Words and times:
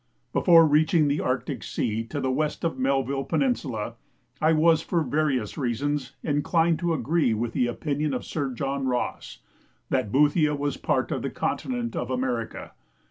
Before 0.33 0.65
reaching 0.65 1.07
the 1.07 1.19
Arctic 1.19 1.61
Sea 1.61 2.03
to 2.05 2.19
the 2.19 2.31
west 2.31 2.63
of 2.63 2.79
Melville 2.79 3.23
Peninsula, 3.23 3.97
I 4.41 4.51
was 4.51 4.81
for 4.81 5.03
various 5.03 5.59
reasons 5.59 6.15
inclined 6.23 6.79
to 6.79 6.95
agree 6.95 7.35
with 7.35 7.53
the 7.53 7.67
opinion 7.67 8.11
of 8.15 8.25
Sir 8.25 8.49
John 8.49 8.87
Ross, 8.87 9.41
"that 9.91 10.11
Boothia 10.11 10.57
was 10.57 10.77
part 10.77 11.11
of 11.11 11.21
the 11.21 11.29
continent 11.29 11.95
of 11.95 12.09
America." 12.09 12.71